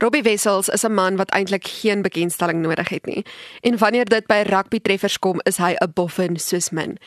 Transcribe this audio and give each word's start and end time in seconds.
Robbie 0.00 0.22
Wessels 0.22 0.68
is 0.68 0.84
'n 0.84 0.94
man 0.94 1.16
wat 1.16 1.30
eintlik 1.30 1.66
geen 1.66 2.02
bekendstelling 2.02 2.60
nodig 2.60 2.88
het 2.88 3.06
nie. 3.06 3.24
En 3.60 3.78
wanneer 3.78 4.04
dit 4.04 4.26
by 4.26 4.42
rugby 4.46 4.80
treffers 4.80 5.18
kom, 5.18 5.40
is 5.42 5.56
hy 5.56 5.74
'n 5.74 5.92
boffin 5.94 6.36
soos 6.36 6.70
min. 6.70 6.98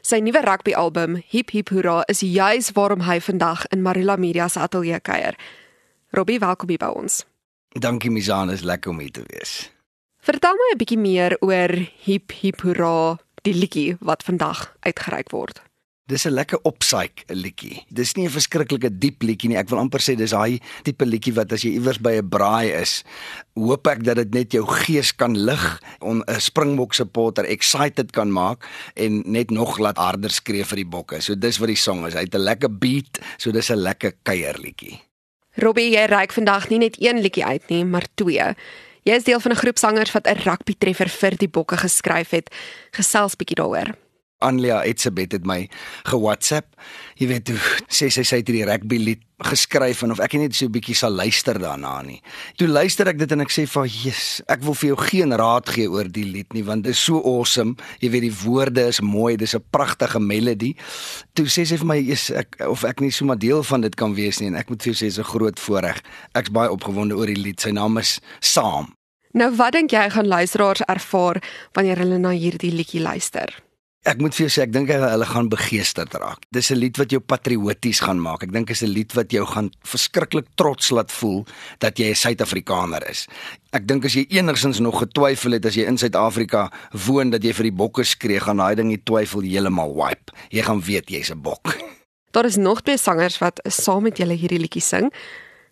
Sy 0.00 0.16
nuwe 0.16 0.40
rugby 0.40 0.74
album, 0.74 1.22
Hip 1.26 1.50
Hip 1.50 1.68
Hurra, 1.68 2.02
is 2.06 2.20
juis 2.20 2.70
waarom 2.72 3.00
hy 3.00 3.20
vandag 3.20 3.66
in 3.66 3.82
Marula 3.82 4.16
Media 4.16 4.48
se 4.48 4.58
ateljee 4.60 5.00
kuier. 5.00 5.34
Robbie, 6.10 6.38
welkom 6.38 6.68
hier 6.68 6.78
by 6.78 6.86
ons. 6.86 7.24
Dankie 7.68 8.10
Mizan, 8.10 8.50
is 8.50 8.62
lekker 8.62 8.90
om 8.90 8.98
hier 8.98 9.10
te 9.10 9.22
wees. 9.26 9.70
Vertel 10.18 10.54
my 10.54 10.72
'n 10.72 10.78
bietjie 10.78 10.98
meer 10.98 11.36
oor 11.40 11.88
Hip 12.04 12.32
Hip 12.32 12.60
Hurra, 12.60 13.18
die 13.42 13.54
liedjie 13.54 13.96
wat 14.00 14.22
vandag 14.22 14.76
uitgereik 14.80 15.30
word. 15.30 15.62
Dis 16.10 16.26
'n 16.26 16.34
lekker 16.34 16.58
opsyk 16.66 17.22
liedjie. 17.30 17.84
Dis 17.88 18.14
nie 18.14 18.26
'n 18.26 18.30
verskriklike 18.30 18.90
diep 18.98 19.22
liedjie 19.22 19.48
nie. 19.48 19.56
Ek 19.56 19.68
wil 19.68 19.78
amper 19.78 20.00
sê 20.00 20.16
dis 20.16 20.30
daai 20.30 20.58
tipe 20.82 21.04
liedjie 21.04 21.32
wat 21.34 21.52
as 21.52 21.62
jy 21.62 21.78
iewers 21.78 21.98
by 21.98 22.18
'n 22.18 22.28
braai 22.28 22.74
is, 22.74 23.04
hoop 23.54 23.86
ek 23.86 24.02
dat 24.02 24.16
dit 24.16 24.34
net 24.34 24.52
jou 24.52 24.66
gees 24.66 25.12
kan 25.14 25.38
lig 25.38 25.80
om 26.00 26.22
'n 26.26 26.40
Springbok 26.40 26.94
supporter 26.94 27.44
excited 27.44 28.10
kan 28.10 28.32
maak 28.32 28.66
en 28.96 29.22
net 29.26 29.50
nog 29.50 29.78
laat 29.78 29.96
harder 29.96 30.30
skree 30.30 30.64
vir 30.64 30.76
die 30.76 30.90
bokke. 30.90 31.20
So 31.20 31.34
dis 31.34 31.58
wat 31.58 31.68
die 31.68 31.76
song 31.76 32.06
is. 32.06 32.14
Hy 32.14 32.20
het 32.20 32.34
'n 32.34 32.40
lekker 32.40 32.78
beat, 32.78 33.20
so 33.38 33.52
dis 33.52 33.70
'n 33.70 33.78
lekker 33.78 34.12
kuierliedjie. 34.24 35.00
Robbie, 35.54 35.90
jy 35.92 36.06
reik 36.06 36.32
vandag 36.32 36.68
nie 36.68 36.78
net 36.78 36.96
een 36.98 37.20
liedjie 37.20 37.44
uit 37.44 37.68
nie, 37.68 37.84
maar 37.84 38.06
twee. 38.16 38.54
Jy 39.04 39.14
is 39.14 39.24
deel 39.24 39.40
van 39.40 39.52
'n 39.52 39.56
groep 39.56 39.78
sangers 39.78 40.12
wat 40.12 40.26
'n 40.26 40.42
rugby 40.42 40.74
treffer 40.78 41.08
vir 41.08 41.36
die 41.36 41.48
bokke 41.48 41.76
geskryf 41.76 42.30
het. 42.30 42.50
Gesels 42.90 43.36
bietjie 43.36 43.56
daaroor. 43.56 43.94
Anlia 44.42 44.82
Etsebet 44.84 45.32
het 45.32 45.46
my 45.48 45.68
ge-WhatsApp. 46.10 46.74
Jy 47.20 47.28
weet 47.30 47.52
hoe 47.52 47.60
sê 47.88 48.10
sy 48.12 48.24
sy 48.26 48.42
het 48.42 48.50
hierdie 48.50 48.66
rugby 48.68 48.98
lied 48.98 49.22
geskryf 49.42 50.02
en 50.04 50.14
of 50.14 50.20
ek 50.22 50.36
net 50.38 50.54
so 50.54 50.66
'n 50.66 50.72
bietjie 50.72 50.94
sal 50.94 51.10
luister 51.10 51.58
daarna 51.58 52.02
nie. 52.02 52.22
Toe 52.56 52.68
luister 52.68 53.08
ek 53.08 53.18
dit 53.18 53.32
en 53.32 53.40
ek 53.40 53.50
sê 53.50 53.66
vir 53.66 53.86
Jesus, 53.86 54.42
ek 54.48 54.62
wil 54.62 54.74
vir 54.74 54.88
jou 54.88 54.96
geen 54.96 55.32
raad 55.32 55.68
gee 55.68 55.88
oor 55.90 56.04
die 56.04 56.24
lied 56.24 56.52
nie 56.54 56.62
want 56.62 56.84
dit 56.84 56.92
is 56.92 56.98
so 56.98 57.18
awesome. 57.18 57.76
Jy 58.00 58.10
weet 58.10 58.22
die 58.22 58.38
woorde 58.44 58.86
is 58.86 59.00
mooi, 59.00 59.36
dis 59.36 59.54
'n 59.54 59.64
pragtige 59.70 60.20
melodie. 60.20 60.76
Toe 61.34 61.46
sê 61.46 61.66
sy 61.66 61.76
vir 61.76 61.86
my, 61.86 61.98
Jesus, 61.98 62.36
ek 62.36 62.56
of 62.60 62.84
ek 62.84 63.00
nie 63.00 63.10
sommer 63.10 63.38
deel 63.38 63.62
van 63.62 63.80
dit 63.80 63.94
kan 63.94 64.14
wees 64.14 64.40
nie 64.40 64.48
en 64.48 64.56
ek 64.56 64.68
moet 64.70 64.82
vir 64.82 64.92
jou 64.92 64.98
sê 65.04 65.08
dis 65.08 65.18
'n 65.18 65.24
groot 65.24 65.58
voorreg. 65.60 66.00
Ek's 66.34 66.50
baie 66.50 66.70
opgewonde 66.70 67.16
oor 67.16 67.26
die 67.26 67.42
lied. 67.42 67.60
Sy 67.60 67.70
naam 67.70 67.98
is 67.98 68.20
Saam. 68.40 68.94
Nou 69.32 69.48
wat 69.56 69.72
dink 69.72 69.90
jy 69.90 70.10
gaan 70.10 70.26
luisteraars 70.26 70.84
ervaar 70.92 71.42
wanneer 71.72 71.98
hulle 71.98 72.18
na 72.18 72.30
hierdie 72.30 72.72
liedjie 72.72 73.00
luister? 73.00 73.48
Ek 74.02 74.18
moet 74.18 74.34
vir 74.34 74.48
jou 74.48 74.50
sê 74.50 74.64
ek 74.64 74.72
dink 74.74 74.88
hulle 74.90 75.26
gaan 75.30 75.46
begeesterd 75.46 76.14
raak. 76.18 76.42
Dis 76.50 76.72
'n 76.72 76.78
lied 76.82 76.98
wat 76.98 77.12
jou 77.14 77.20
patrioties 77.20 78.00
gaan 78.02 78.18
maak. 78.18 78.42
Ek 78.42 78.50
dink 78.50 78.70
is 78.70 78.82
'n 78.82 78.90
lied 78.90 79.12
wat 79.14 79.30
jou 79.30 79.46
gaan 79.46 79.70
verskriklik 79.86 80.46
trots 80.56 80.90
laat 80.90 81.12
voel 81.12 81.46
dat 81.78 81.98
jy 81.98 82.10
'n 82.10 82.14
Suid-Afrikaner 82.14 83.08
is. 83.08 83.28
Ek 83.72 83.86
dink 83.86 84.04
as 84.04 84.14
jy 84.14 84.26
enigsins 84.28 84.80
nog 84.80 84.98
getwyfel 84.98 85.52
het 85.52 85.66
as 85.66 85.74
jy 85.74 85.86
in 85.86 85.98
Suid-Afrika 85.98 86.72
woon 87.06 87.30
dat 87.30 87.44
jy 87.44 87.52
vir 87.52 87.62
die 87.62 87.76
bokke 87.76 88.02
skree, 88.02 88.40
gaan 88.40 88.56
daai 88.56 88.74
ding 88.74 88.88
die 88.88 89.02
twyfel 89.04 89.40
heeltemal 89.40 89.94
wipe. 89.94 90.32
Jy 90.50 90.62
gaan 90.62 90.80
weet 90.80 91.08
jy's 91.08 91.30
'n 91.30 91.40
bok. 91.40 91.78
Daar 92.32 92.44
is 92.44 92.56
nog 92.56 92.82
twee 92.82 92.98
sangers 92.98 93.38
wat 93.38 93.60
saam 93.68 94.02
met 94.02 94.16
julle 94.16 94.34
hierdie 94.34 94.58
liedjie 94.58 94.82
sing. 94.82 95.12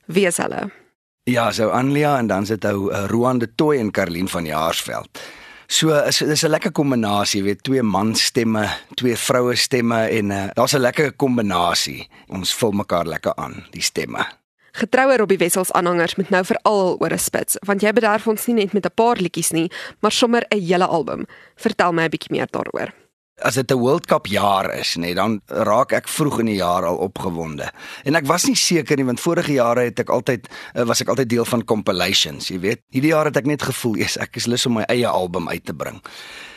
Wie 0.06 0.26
is 0.26 0.36
hulle? 0.36 0.70
Ja, 1.24 1.50
so 1.52 1.70
Anlia 1.70 2.18
en 2.18 2.26
dan 2.26 2.46
sit 2.46 2.64
ou 2.64 2.90
uh, 2.92 3.06
Roan 3.06 3.38
de 3.38 3.48
Tooi 3.54 3.78
en 3.78 3.90
Karlien 3.90 4.28
van 4.28 4.44
Jaarsveld. 4.44 5.18
So 5.70 5.94
is 5.94 6.18
dis 6.18 6.42
'n 6.42 6.50
lekker 6.50 6.72
kombinasie, 6.72 7.42
weet 7.42 7.62
twee 7.62 7.82
manstemme, 7.82 8.66
twee 8.94 9.16
vroue 9.16 9.54
stemme 9.54 10.08
en 10.10 10.30
uh, 10.30 10.48
daar's 10.54 10.74
'n 10.74 10.80
lekker 10.80 11.12
kombinasie. 11.12 12.08
Ons 12.26 12.54
vul 12.54 12.72
mekaar 12.72 13.06
lekker 13.06 13.34
aan, 13.34 13.66
die 13.70 13.82
stemme. 13.82 14.26
Getroue 14.72 15.16
Robbie 15.16 15.38
Wessels 15.38 15.72
aanhangers 15.72 16.14
moet 16.14 16.30
nou 16.30 16.44
veral 16.44 16.96
oor 16.98 17.12
'n 17.12 17.18
spits, 17.18 17.56
want 17.66 17.82
jy 17.82 17.92
bederf 17.92 18.26
ons 18.26 18.46
nie 18.46 18.54
net 18.54 18.72
met 18.72 18.84
'n 18.84 18.94
paar 18.94 19.16
liedjies 19.16 19.50
nie, 19.50 19.70
maar 20.00 20.12
sommer 20.12 20.42
'n 20.48 20.58
hele 20.58 20.86
album. 20.86 21.26
Vertel 21.56 21.92
my 21.92 22.04
'n 22.04 22.10
bietjie 22.10 22.34
meer 22.36 22.48
daaroor 22.50 22.90
as 23.42 23.54
dit 23.54 23.70
'n 23.70 23.78
World 23.78 24.06
Cup 24.06 24.26
jaar 24.26 24.74
is, 24.74 24.96
nê, 24.96 25.00
nee, 25.00 25.14
dan 25.14 25.40
raak 25.46 25.92
ek 25.92 26.08
vroeg 26.08 26.40
in 26.40 26.46
die 26.46 26.60
jaar 26.60 26.84
al 26.84 26.96
opgewonde. 26.96 27.70
En 28.04 28.14
ek 28.14 28.26
was 28.26 28.44
nie 28.44 28.56
seker 28.56 28.96
nie 28.96 29.04
want 29.04 29.20
vorige 29.20 29.52
jare 29.52 29.80
het 29.80 29.98
ek 29.98 30.08
altyd 30.08 30.48
eh, 30.74 30.82
was 30.82 31.00
ek 31.00 31.08
altyd 31.08 31.28
deel 31.28 31.44
van 31.44 31.64
compilations, 31.64 32.48
jy 32.48 32.60
weet. 32.60 32.80
Hierdie 32.90 33.10
jaar 33.10 33.24
het 33.24 33.36
ek 33.36 33.46
net 33.46 33.62
gevoel, 33.62 33.96
"Eers 33.96 34.16
ek 34.18 34.36
is 34.36 34.46
lus 34.46 34.66
om 34.66 34.72
my 34.72 34.84
eie 34.88 35.06
album 35.06 35.48
uit 35.48 35.64
te 35.64 35.74
bring." 35.74 36.00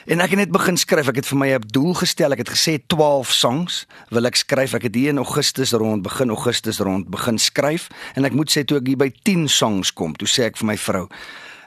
En 0.06 0.20
ek 0.20 0.30
het 0.30 0.40
net 0.40 0.52
begin 0.52 0.78
skryf. 0.78 1.08
Ek 1.08 1.16
het 1.16 1.28
vir 1.28 1.38
my 1.38 1.48
'n 1.54 1.64
doel 1.72 1.94
gestel. 1.94 2.32
Ek 2.32 2.38
het 2.38 2.50
gesê 2.50 2.78
12 2.88 3.32
songs 3.32 3.86
wil 4.10 4.26
ek 4.26 4.36
skryf. 4.36 4.74
Ek 4.74 4.84
het 4.84 4.96
hier 4.96 5.10
in 5.10 5.18
Augustus 5.18 5.72
rond 5.72 6.02
begin 6.02 6.30
Augustus 6.30 6.80
rond 6.80 7.10
begin 7.10 7.38
skryf 7.38 7.88
en 8.16 8.26
ek 8.26 8.34
moet 8.34 8.50
sê 8.52 8.66
toe 8.66 8.78
ek 8.78 8.88
hier 8.88 8.98
by 8.98 9.12
10 9.24 9.48
songs 9.48 9.94
kom, 9.94 10.14
toe 10.14 10.28
sê 10.28 10.44
ek 10.44 10.58
vir 10.58 10.66
my 10.66 10.78
vrou, 10.78 11.08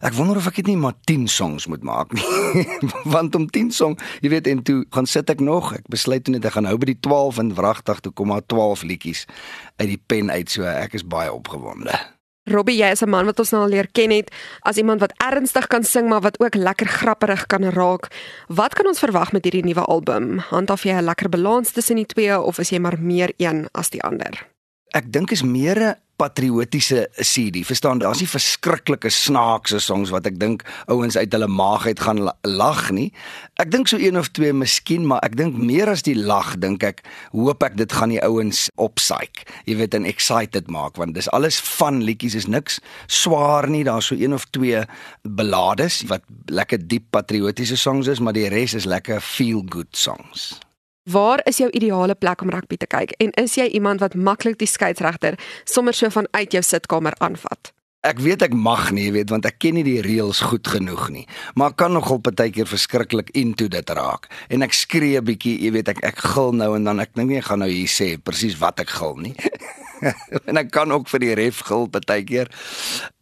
Ek 0.06 0.14
wonder 0.14 0.38
of 0.38 0.46
ek 0.46 0.60
dit 0.60 0.68
nie 0.70 0.78
maar 0.78 0.94
10 1.10 1.24
songs 1.26 1.64
moet 1.66 1.82
maak 1.82 2.12
nie. 2.14 2.22
Want 3.14 3.34
om 3.34 3.48
10 3.50 3.72
song, 3.74 3.96
jy 4.22 4.30
weet 4.30 4.46
en 4.46 4.62
toe 4.62 4.84
gaan 4.94 5.08
sit 5.10 5.30
ek 5.32 5.42
nog. 5.42 5.72
Ek 5.74 5.88
besluit 5.90 6.22
toe 6.22 6.36
net 6.36 6.46
ek 6.46 6.54
gaan 6.54 6.68
hou 6.70 6.76
by 6.78 6.92
die 6.92 7.00
12 7.02 7.40
en 7.42 7.50
wragtig 7.58 8.04
toe 8.04 8.12
kom 8.14 8.30
maar 8.30 8.44
12 8.46 8.86
liedjies 8.86 9.24
uit 9.82 9.88
die 9.96 9.98
pen 9.98 10.30
uit 10.30 10.52
so 10.52 10.62
ek 10.62 10.94
is 10.94 11.02
baie 11.02 11.32
opgewonde. 11.34 11.90
Robbie, 12.46 12.78
jy 12.78 12.92
is 12.94 13.02
'n 13.02 13.10
man 13.10 13.26
wat 13.26 13.42
ons 13.42 13.50
nou 13.50 13.62
al 13.66 13.74
leer 13.74 13.88
ken 13.90 14.14
het 14.14 14.30
as 14.62 14.78
iemand 14.78 15.00
wat 15.02 15.12
ernstig 15.18 15.66
kan 15.66 15.82
sing 15.82 16.08
maar 16.08 16.22
wat 16.22 16.38
ook 16.38 16.54
lekker 16.54 16.86
grapperig 16.86 17.46
kan 17.46 17.64
raak. 17.64 18.06
Wat 18.46 18.74
kan 18.74 18.86
ons 18.86 19.02
verwag 19.02 19.32
met 19.32 19.42
hierdie 19.42 19.66
nuwe 19.66 19.82
album? 19.82 20.38
Handhaaf 20.38 20.84
jy 20.84 20.94
'n 20.94 21.04
lekker 21.04 21.28
balans 21.28 21.72
tussen 21.72 21.96
die 21.96 22.06
twee 22.06 22.40
of 22.40 22.58
is 22.58 22.70
jy 22.70 22.78
maar 22.78 22.98
meer 23.00 23.32
een 23.38 23.66
as 23.72 23.90
die 23.90 24.02
ander? 24.02 24.46
Ek 24.94 25.12
dink 25.12 25.32
is 25.34 25.42
meer 25.42 25.78
'n 25.80 25.96
patriotiese 26.16 27.08
CD. 27.20 27.64
Verstaan, 27.64 27.98
daar's 27.98 28.20
nie 28.20 28.28
verskriklike 28.28 29.10
snaakse 29.12 29.78
songs 29.78 30.10
wat 30.10 30.26
ek 30.26 30.38
dink 30.40 30.64
ouens 30.88 31.16
uit 31.16 31.32
hulle 31.32 31.48
maag 31.48 31.86
uit 31.86 32.00
gaan 32.00 32.22
lag 32.40 32.90
nie. 32.90 33.12
Ek 33.60 33.70
dink 33.70 33.88
so 33.88 34.00
een 34.00 34.16
of 34.18 34.30
twee 34.32 34.52
miskien, 34.52 35.06
maar 35.06 35.20
ek 35.26 35.36
dink 35.36 35.56
meer 35.56 35.88
as 35.92 36.02
die 36.02 36.16
lag 36.16 36.56
dink 36.58 36.82
ek 36.82 37.04
hoop 37.32 37.62
ek 37.62 37.76
dit 37.76 37.92
gaan 37.92 38.14
die 38.14 38.22
ouens 38.24 38.70
opsyk. 38.76 39.44
Jy 39.68 39.76
weet 39.76 39.94
en 39.94 40.08
excited 40.08 40.70
maak 40.72 40.96
want 40.96 41.14
dis 41.14 41.30
alles 41.36 41.60
van 41.76 42.02
liedjies 42.02 42.34
is 42.34 42.48
niks 42.48 42.80
swaar 43.06 43.68
nie. 43.68 43.84
Daar's 43.84 44.06
so 44.06 44.16
een 44.16 44.32
of 44.32 44.48
twee 44.56 44.84
ballades 45.22 46.02
wat 46.08 46.24
lekker 46.46 46.80
diep 46.80 47.10
patriotiese 47.10 47.76
songs 47.76 48.06
is, 48.06 48.20
maar 48.20 48.32
die 48.32 48.48
res 48.48 48.74
is 48.74 48.88
lekker 48.88 49.20
feel 49.20 49.64
good 49.68 49.92
songs. 49.96 50.65
Waar 51.06 51.40
is 51.46 51.60
jou 51.62 51.70
ideale 51.70 52.14
plek 52.18 52.40
om 52.42 52.50
rugby 52.50 52.74
te 52.82 52.86
kyk 52.90 53.12
en 53.22 53.30
is 53.38 53.52
jy 53.54 53.68
iemand 53.78 54.00
wat 54.02 54.16
maklik 54.18 54.56
die 54.58 54.66
skeieregter 54.66 55.36
sommer 55.62 55.94
so 55.94 56.10
van 56.10 56.26
uit 56.34 56.56
jou 56.56 56.62
sitkamer 56.66 57.14
aanvat? 57.22 57.70
Ek 58.02 58.18
weet 58.18 58.42
ek 58.42 58.56
mag 58.58 58.88
nie, 58.90 59.12
weet 59.14 59.30
want 59.30 59.46
ek 59.46 59.60
ken 59.62 59.78
nie 59.78 59.84
die 59.86 60.02
reëls 60.02 60.40
goed 60.50 60.66
genoeg 60.66 61.04
nie. 61.14 61.22
Maar 61.54 61.76
kan 61.78 61.94
nogal 61.94 62.18
partykeer 62.18 62.66
verskriklik 62.66 63.30
into 63.38 63.68
dit 63.70 63.94
raak. 63.94 64.26
En 64.50 64.66
ek 64.66 64.74
skree 64.74 65.14
'n 65.20 65.24
bietjie, 65.24 65.54
jy 65.62 65.70
weet 65.78 65.88
ek 65.94 66.02
ek 66.02 66.18
gil 66.34 66.50
nou 66.52 66.74
en 66.74 66.84
dan 66.84 66.98
ek 66.98 67.14
dink 67.14 67.30
nie 67.30 67.38
ek 67.38 67.50
gaan 67.54 67.62
nou 67.62 67.70
hier 67.70 67.86
sê 67.86 68.18
presies 68.18 68.58
wat 68.58 68.80
ek 68.80 68.90
gil 68.90 69.14
nie. 69.14 69.34
en 70.50 70.58
ek 70.58 70.74
kan 70.74 70.90
ook 70.90 71.06
vir 71.06 71.20
die 71.20 71.34
ref 71.34 71.62
gil 71.70 71.86
partykeer 71.86 72.50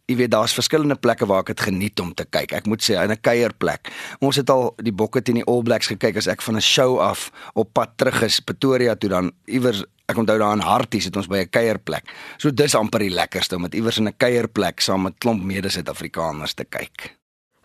jy 0.05 0.15
weet 0.15 0.31
daar's 0.31 0.53
verskillende 0.53 0.95
plekke 0.95 1.25
waar 1.25 1.39
ek 1.39 1.53
dit 1.55 1.65
geniet 1.67 1.99
om 1.99 2.13
te 2.13 2.25
kyk. 2.25 2.53
Ek 2.53 2.65
moet 2.69 2.83
sê 2.83 2.93
in 3.01 3.11
'n 3.11 3.21
kuierplek. 3.21 3.91
Ons 4.19 4.35
het 4.35 4.49
al 4.49 4.73
die 4.77 4.93
Bokke 4.93 5.21
teen 5.21 5.35
die 5.35 5.47
All 5.47 5.63
Blacks 5.63 5.87
gekyk 5.87 6.17
as 6.17 6.27
ek 6.27 6.41
van 6.41 6.55
'n 6.55 6.61
show 6.61 6.99
af 6.99 7.31
op 7.53 7.73
pad 7.73 7.97
terug 7.97 8.21
is 8.21 8.39
Pretoria 8.39 8.95
toe 8.95 9.09
dan 9.09 9.31
iewers 9.45 9.83
ek 10.05 10.17
onthou 10.17 10.37
daar 10.37 10.53
in 10.53 10.59
Harties 10.59 11.05
het 11.05 11.15
ons 11.15 11.27
by 11.27 11.37
'n 11.37 11.49
kuierplek. 11.49 12.03
So 12.37 12.51
dis 12.51 12.75
amper 12.75 12.99
die 12.99 13.09
lekkerste 13.09 13.55
om 13.55 13.63
dit 13.63 13.75
iewers 13.75 13.97
in 13.97 14.07
'n 14.07 14.17
kuierplek 14.17 14.79
saam 14.79 15.01
met 15.01 15.17
klomp 15.17 15.43
mede-Suid-Afrikaners 15.43 16.53
te 16.53 16.65
kyk. 16.65 17.15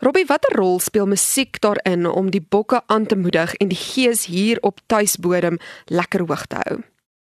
Robbie, 0.00 0.24
watter 0.26 0.56
rol 0.56 0.78
speel 0.80 1.06
musiek 1.06 1.60
daarin 1.60 2.06
om 2.06 2.30
die 2.30 2.40
bokke 2.40 2.82
aan 2.86 3.06
te 3.06 3.16
moedig 3.16 3.54
en 3.54 3.68
die 3.68 3.76
gees 3.76 4.24
hier 4.26 4.56
op 4.60 4.80
tuisbodem 4.86 5.58
lekker 5.86 6.24
hoog 6.24 6.46
te 6.46 6.56
hou? 6.56 6.78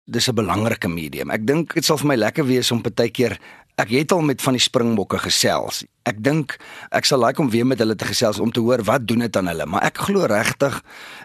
Dis 0.05 0.29
'n 0.29 0.35
belangrike 0.35 0.87
medium. 0.87 1.29
Ek 1.31 1.47
dink 1.47 1.73
dit 1.73 1.85
sal 1.85 1.97
vir 1.97 2.07
my 2.07 2.15
lekker 2.15 2.45
wees 2.45 2.71
om 2.71 2.81
baie 2.81 3.09
keer 3.09 3.39
Ek 3.79 3.93
het 3.95 4.11
al 4.11 4.25
met 4.27 4.41
van 4.43 4.57
die 4.57 4.63
springbokke 4.63 5.21
gesels. 5.23 5.85
Ek 6.09 6.17
dink 6.19 6.57
ek 6.91 7.07
sal 7.07 7.21
like 7.23 7.39
om 7.39 7.51
weer 7.53 7.67
met 7.67 7.79
hulle 7.79 7.95
te 7.95 8.09
gesels 8.09 8.41
om 8.43 8.51
te 8.51 8.59
hoor 8.59 8.83
wat 8.83 9.05
doen 9.07 9.23
dit 9.23 9.37
aan 9.39 9.47
hulle, 9.47 9.67
maar 9.69 9.85
ek 9.87 10.01
glo 10.09 10.27
regtig 10.27 10.81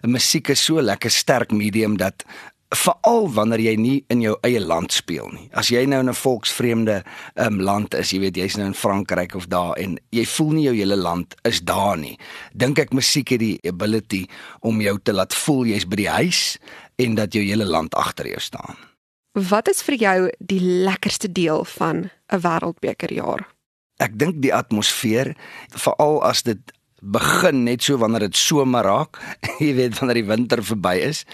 musiek 0.07 0.53
is 0.55 0.63
so 0.63 0.83
lekker 0.83 1.11
sterk 1.11 1.51
medium 1.51 1.97
dat 1.99 2.23
veral 2.75 3.27
wanneer 3.35 3.63
jy 3.63 3.75
nie 3.79 3.97
in 4.11 4.23
jou 4.23 4.37
eie 4.47 4.61
land 4.63 4.95
speel 4.95 5.29
nie. 5.35 5.49
As 5.55 5.71
jy 5.71 5.85
nou 5.87 6.01
in 6.01 6.11
'n 6.11 6.15
volksvreemde 6.15 7.03
um, 7.35 7.61
land 7.61 7.95
is, 7.95 8.13
jy 8.13 8.21
weet 8.21 8.37
jy's 8.37 8.57
nou 8.57 8.67
in 8.67 8.75
Frankryk 8.75 9.35
of 9.35 9.47
daar 9.47 9.75
en 9.77 9.99
jy 10.11 10.25
voel 10.25 10.53
nie 10.53 10.65
jou 10.65 10.75
hele 10.75 10.97
land 10.97 11.35
is 11.45 11.61
daar 11.61 11.99
nie. 11.99 12.19
Dink 12.55 12.79
ek 12.79 12.93
musiek 12.93 13.29
het 13.29 13.41
die 13.41 13.59
ability 13.67 14.27
om 14.61 14.81
jou 14.81 14.99
te 15.03 15.13
laat 15.13 15.35
voel 15.35 15.67
jy's 15.67 15.87
by 15.87 15.97
die 15.97 16.11
huis 16.11 16.59
en 16.99 17.15
dat 17.15 17.33
jou 17.35 17.43
hele 17.43 17.65
land 17.65 17.95
agter 17.95 18.27
jou 18.27 18.41
staan. 18.41 18.94
Wat 19.35 19.67
is 19.67 19.83
vir 19.83 19.97
jou 19.99 20.19
die 20.39 20.61
lekkerste 20.63 21.27
deel 21.27 21.65
van 21.65 22.11
'n 22.31 22.39
wêreldbekerjaar? 22.39 23.43
Ek 23.99 24.19
dink 24.19 24.43
die 24.43 24.55
atmosfeer, 24.55 25.35
veral 25.75 26.23
as 26.23 26.43
dit 26.43 26.59
begin 27.03 27.65
net 27.65 27.83
so 27.83 27.99
wanneer 27.99 28.21
dit 28.21 28.37
somer 28.37 28.85
raak, 28.85 29.19
jy 29.59 29.75
weet 29.75 29.99
wanneer 29.99 30.23
die 30.23 30.31
winter 30.31 30.63
verby 30.63 30.95
is. 31.03 31.25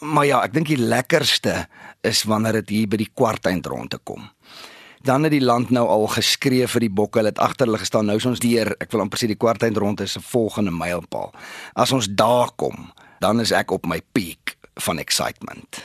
Maar 0.00 0.26
ja, 0.26 0.42
ek 0.44 0.52
dink 0.52 0.68
die 0.68 0.76
lekkerste 0.76 1.68
is 2.02 2.22
wanneer 2.22 2.52
dit 2.52 2.68
hier 2.68 2.88
by 2.88 2.96
die 2.96 3.12
kwarteind 3.14 3.66
rond 3.66 3.90
te 3.90 3.98
kom. 4.04 4.28
dan 5.02 5.22
het 5.22 5.32
die 5.32 5.42
land 5.42 5.70
nou 5.70 5.88
al 5.88 6.06
geskree 6.06 6.66
vir 6.66 6.80
die 6.80 6.90
bokke. 6.90 7.18
Hulle 7.18 7.32
het 7.32 7.38
agter 7.38 7.66
hulle 7.66 7.78
gestaan. 7.78 8.06
Nou 8.06 8.16
is 8.16 8.26
ons 8.26 8.38
deur. 8.38 8.70
Ek 8.78 8.92
wil 8.92 9.00
amper 9.00 9.18
sê 9.18 9.26
die 9.26 9.34
kwarteind 9.34 9.76
rond 9.76 10.00
is 10.00 10.16
'n 10.16 10.22
volgende 10.22 10.70
mylpaal. 10.70 11.34
As 11.74 11.92
ons 11.92 12.06
daar 12.06 12.50
kom, 12.56 12.92
dan 13.18 13.40
is 13.40 13.50
ek 13.50 13.70
op 13.70 13.86
my 13.86 14.00
peak 14.12 14.56
van 14.74 14.98
excitement. 14.98 15.82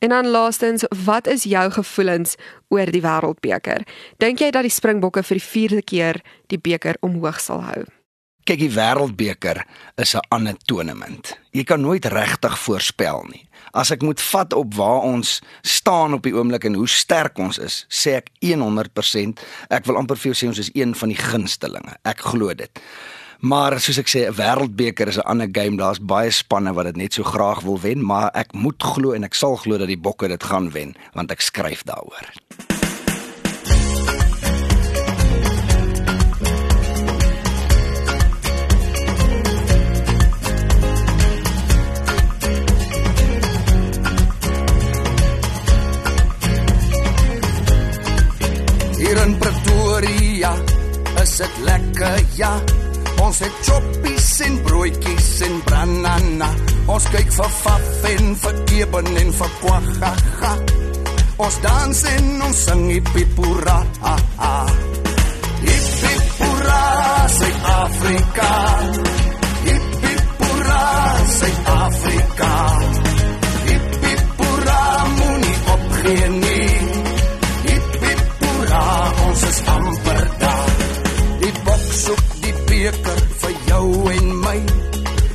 En 0.00 0.08
dan 0.08 0.26
laastens, 0.26 0.84
wat 1.04 1.26
is 1.26 1.42
jou 1.42 1.70
gevoelens 1.70 2.34
oor 2.68 2.88
die 2.88 3.02
Wêreldbeker? 3.04 3.82
Dink 4.16 4.40
jy 4.40 4.48
dat 4.50 4.64
die 4.64 4.72
Springbokke 4.72 5.20
vir 5.28 5.36
die 5.36 5.44
4de 5.44 5.82
keer 5.84 6.20
die 6.48 6.58
beker 6.58 6.96
omhoog 7.04 7.40
sal 7.40 7.60
hou? 7.66 7.82
Kyk, 8.48 8.62
die 8.62 8.72
Wêreldbeker 8.72 9.60
is 10.00 10.14
'n 10.16 10.24
ander 10.32 10.56
tournament. 10.64 11.36
Jy 11.52 11.64
kan 11.64 11.80
nooit 11.80 12.04
regtig 12.04 12.58
voorspel 12.58 13.26
nie. 13.28 13.48
As 13.72 13.90
ek 13.90 14.02
moet 14.02 14.20
vat 14.20 14.52
op 14.52 14.74
waar 14.74 15.02
ons 15.02 15.42
staan 15.60 16.14
op 16.14 16.22
die 16.22 16.34
oomblik 16.34 16.64
en 16.64 16.74
hoe 16.74 16.88
sterk 16.88 17.38
ons 17.38 17.58
is, 17.58 17.86
sê 17.88 18.16
ek 18.16 18.30
100%, 18.40 19.40
ek 19.68 19.84
wil 19.84 19.96
amper 19.96 20.16
vir 20.16 20.32
jou 20.32 20.34
sê 20.34 20.48
ons 20.48 20.58
is 20.58 20.70
een 20.72 20.94
van 20.94 21.08
die 21.08 21.18
gunstelinge. 21.18 21.96
Ek 22.04 22.18
glo 22.20 22.54
dit. 22.54 22.80
Maar 23.40 23.78
soos 23.80 23.96
ek 23.96 24.08
sê, 24.12 24.20
'n 24.28 24.36
wêreldbeker 24.36 25.08
is 25.08 25.16
'n 25.16 25.24
ander 25.24 25.48
game. 25.52 25.76
Daar's 25.76 25.98
baie 25.98 26.30
spanne 26.30 26.72
wat 26.74 26.84
dit 26.84 26.96
net 26.96 27.12
so 27.12 27.22
graag 27.22 27.60
wil 27.60 27.80
wen, 27.80 28.04
maar 28.04 28.30
ek 28.34 28.52
moet 28.52 28.82
glo 28.82 29.12
en 29.12 29.24
ek 29.24 29.34
sal 29.34 29.56
glo 29.56 29.78
dat 29.78 29.88
die 29.88 29.96
Bokke 29.96 30.28
dit 30.28 30.42
gaan 30.44 30.70
wen, 30.70 30.94
want 31.14 31.30
ek 31.30 31.40
skryf 31.40 31.82
daaroor. 31.82 32.26
Hier 48.98 49.26
in 49.26 49.38
Pretoria 49.38 50.54
is 51.22 51.36
dit 51.36 51.58
lekker 51.64 52.20
ja 52.36 52.60
Ons 53.20 53.38
het 53.44 53.56
choppies 53.66 54.28
en 54.46 54.54
broodjies 54.64 55.28
en 55.44 55.56
banana. 55.68 56.48
Ons 56.88 57.06
kyk 57.12 57.28
vir 57.36 57.50
faf 57.60 58.06
en 58.10 58.30
vir 58.42 58.60
keben 58.70 59.10
en 59.22 59.32
vir 59.40 59.52
kwagga. 59.60 60.52
Ons 61.40 61.58
dans 61.64 62.00
en 62.12 62.30
ons 62.46 62.62
sing 62.64 62.86
hipipura. 62.94 63.76
Hipipura, 65.60 66.80
Suid-Afrika. 67.36 68.50
Hipipura, 69.68 70.80
Suid-Afrika. 71.36 72.50
Hipipura, 73.68 74.80
moenie 75.20 75.56
opgee 75.76 76.28
nie. 76.40 76.74
Hipipura, 77.68 78.84
ons 79.28 79.48
is 79.52 79.64
amper 79.76 80.28
daar. 80.44 80.76
Die 81.44 81.56
bok 81.64 81.88
soek 82.04 82.39
beker 82.80 83.20
vir 83.40 83.56
jou 83.68 83.86
en 84.10 84.28
my. 84.40 84.58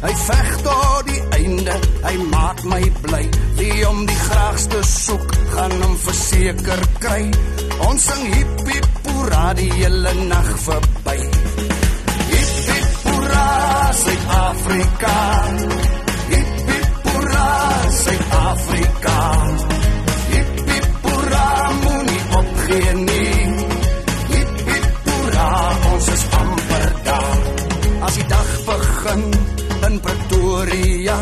Hy 0.05 0.13
veg 0.21 0.49
tot 0.65 1.09
die 1.09 1.21
einde, 1.37 1.75
hy 2.05 2.15
maak 2.31 2.63
my 2.69 2.81
bly. 3.03 3.21
Wie 3.59 3.77
om 3.89 4.01
die 4.09 4.17
graagste 4.23 4.81
soek, 4.89 5.35
gaan 5.53 5.75
hom 5.83 5.95
verseker 6.05 6.83
kry. 7.05 7.21
Ons 7.89 8.09
sing 8.09 8.25
hip 8.33 8.65
hip 8.69 8.89
hoera 9.09 9.45
die 9.61 9.69
hele 9.77 10.13
nag 10.25 10.51
verby. 10.65 11.17
Hip 12.33 12.53
hip 12.71 13.01
hoera, 13.05 13.47
Suid-Afrika. 14.03 15.34
In 29.95 30.01
Pretoria 30.01 31.15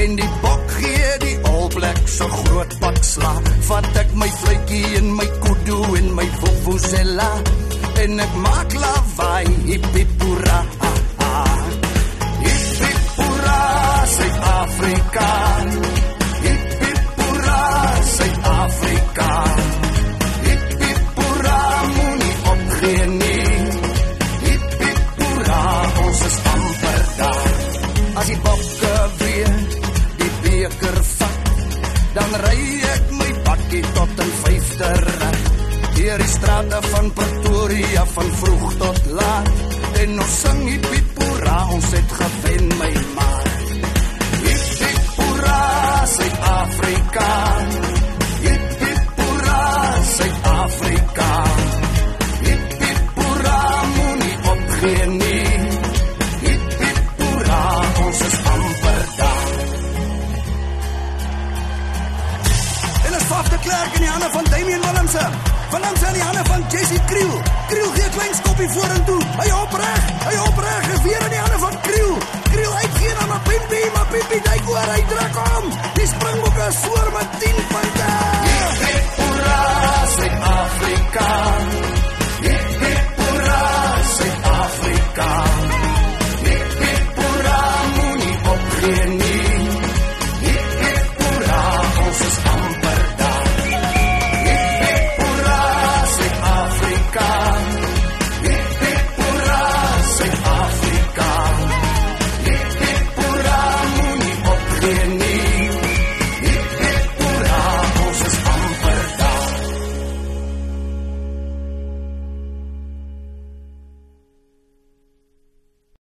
en 0.00 0.14
die 0.16 0.28
bok 0.42 0.70
gee 0.78 1.08
die 1.24 1.34
All 1.50 1.68
Blacks 1.74 2.16
so 2.20 2.28
groot 2.28 2.76
pak 2.80 3.00
sla, 3.04 3.32
vat 3.68 3.98
ek 4.02 4.14
my 4.20 4.28
fluitjie 4.40 5.00
en 5.00 5.10
my 5.18 5.26
kudu 5.44 5.80
en 5.98 6.08
my 6.16 6.28
vuvuzela 6.38 7.28
en 8.04 8.24
ek 8.24 8.38
maak 8.46 8.78
lawaai 8.84 9.44
hip 9.68 9.90
hip 9.96 10.24
hoera. 10.24 10.62
Hip 12.46 12.82
hip 12.86 13.04
hoera, 13.18 13.60
Suid-Afrika. 14.16 15.47
Dan 32.18 32.32
ry 32.42 32.62
ek 32.94 33.04
my 33.14 33.30
bakkie 33.46 33.84
tot 33.94 34.22
in 34.24 34.32
vyfde 34.42 34.90
rad. 35.06 35.38
Deur 35.98 36.22
die 36.22 36.30
strate 36.34 36.80
van 36.90 37.10
Pretoria 37.18 38.04
van 38.14 38.30
vroeg 38.40 38.74
tot 38.82 39.00
laat. 39.18 39.52
En 40.02 40.16
ons 40.24 40.38
sing 40.42 40.62
hip 40.70 40.88
hip 40.94 41.22
hoera, 41.22 41.58
ons 41.74 41.90
het 41.96 42.16
gewen 42.20 42.66
my 42.80 42.94
maat. 43.18 43.76
Hip 44.46 44.66
hip 44.84 45.12
hoera, 45.18 45.60
Suid-Afrika. 46.16 47.30
Pels 65.98 66.08
aan 66.08 66.14
die 66.14 66.22
hande 66.22 66.44
van 66.44 66.64
Jesse 66.70 67.00
Kriel. 67.06 67.40
Kriel 67.68 67.90
gee 67.94 68.06
'n 68.06 68.10
klein 68.10 68.34
skoppie 68.34 68.68
vorentoe. 68.68 69.22
Hy 69.40 69.48
hop 69.50 69.72
reg. 69.82 70.02
Hy 70.28 70.36
hop 70.36 70.58
reg. 70.66 71.02
Weer 71.02 71.22
aan 71.22 71.34
die 71.34 71.38
hande 71.38 71.58
van 71.58 71.80
Kriel. 71.80 72.14
Kriel 72.52 72.72
uitgee 72.82 73.14
na 73.18 73.26
Mapimpi. 73.26 73.82
Mapimpi 73.94 74.40
duik 74.42 74.68
oor. 74.70 74.88
Hy 74.94 75.02
druk 75.10 75.34
hom. 75.42 75.64
Die 75.98 76.06
Springbokke 76.06 76.66
scoor 76.80 77.08
met 77.16 77.28
10 77.40 77.54
punte. 77.72 78.10
Hurra 79.18 80.06
Suid-Afrika. 80.14 81.97